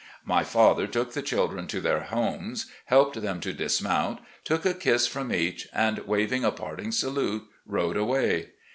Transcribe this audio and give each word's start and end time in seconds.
My 0.25 0.43
father 0.43 0.87
took 0.87 1.13
the 1.13 1.21
children 1.21 1.67
to 1.67 1.79
their 1.79 1.99
homes, 1.99 2.65
helped 2.85 3.21
them 3.21 3.39
to 3.41 3.53
dismount, 3.53 4.17
took 4.43 4.65
a 4.65 4.73
kiss 4.73 5.05
from 5.05 5.31
each, 5.31 5.67
and, 5.75 5.99
wav 5.99 6.31
ing 6.31 6.43
a 6.43 6.49
parting 6.51 6.91
salute, 6.91 7.43
rode 7.67 7.97
away. 7.97 8.49